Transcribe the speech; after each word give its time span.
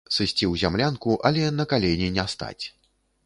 Сысці 0.15 0.45
ў 0.51 0.61
зямлянку, 0.61 1.17
але 1.29 1.43
на 1.59 1.67
калені 1.73 2.07
не 2.17 2.25
стаць. 2.35 2.65